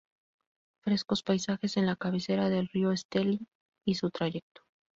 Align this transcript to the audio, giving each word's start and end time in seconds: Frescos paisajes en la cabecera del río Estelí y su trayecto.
Frescos 0.83 1.21
paisajes 1.21 1.77
en 1.77 1.85
la 1.85 1.95
cabecera 1.95 2.49
del 2.49 2.67
río 2.69 2.91
Estelí 2.91 3.45
y 3.85 3.93
su 3.93 4.09
trayecto. 4.09 4.63